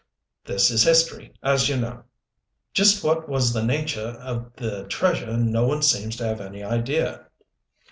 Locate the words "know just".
1.77-3.03